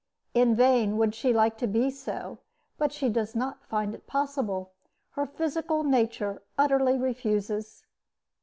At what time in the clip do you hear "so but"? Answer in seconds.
1.91-2.91